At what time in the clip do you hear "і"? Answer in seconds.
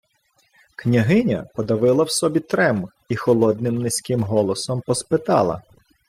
3.09-3.15